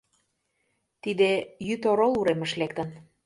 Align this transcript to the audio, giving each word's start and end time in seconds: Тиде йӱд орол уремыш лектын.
Тиде 1.01 1.29
йӱд 1.67 1.83
орол 1.91 2.13
уремыш 2.19 2.51
лектын. 2.61 2.89